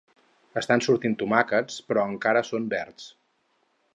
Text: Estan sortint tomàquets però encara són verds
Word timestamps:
Estan 0.61 0.81
sortint 0.85 1.15
tomàquets 1.19 1.77
però 1.91 2.07
encara 2.13 2.43
són 2.51 2.67
verds 2.75 3.09